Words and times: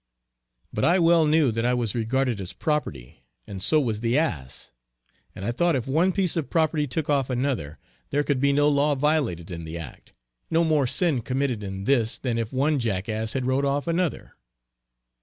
But 0.73 0.83
I 0.83 0.97
well 0.97 1.27
knew 1.27 1.51
that 1.51 1.63
I 1.63 1.75
was 1.75 1.93
regarded 1.93 2.41
as 2.41 2.53
property, 2.53 3.23
and 3.45 3.61
so 3.61 3.79
was 3.79 3.99
the 3.99 4.17
ass; 4.17 4.71
and 5.35 5.45
I 5.45 5.51
thought 5.51 5.75
if 5.75 5.87
one 5.87 6.11
piece 6.11 6.35
of 6.35 6.49
property 6.49 6.87
took 6.87 7.07
off 7.07 7.29
another, 7.29 7.77
there 8.09 8.23
could 8.23 8.39
be 8.39 8.51
no 8.51 8.67
law 8.67 8.95
violated 8.95 9.51
in 9.51 9.63
the 9.63 9.77
act; 9.77 10.13
no 10.49 10.63
more 10.63 10.87
sin 10.87 11.21
committed 11.21 11.61
in 11.61 11.83
this 11.83 12.17
than 12.17 12.39
if 12.39 12.51
one 12.51 12.79
jackass 12.79 13.33
had 13.33 13.45
rode 13.45 13.63
off 13.63 13.85
another. 13.85 14.33